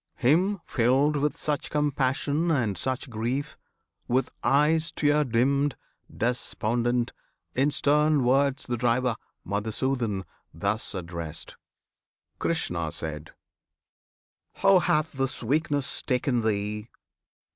[0.15, 3.55] Him, filled with such compassion and such grief,
[4.07, 5.75] With eyes tear dimmed,
[6.11, 7.13] despondent,
[7.53, 11.55] in stern words The Driver, Madhusudan, thus addressed:
[12.39, 12.89] Krishna.
[14.55, 16.89] How hath this weakness taken thee?